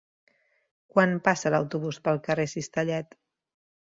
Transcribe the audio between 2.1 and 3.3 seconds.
carrer Cistellet?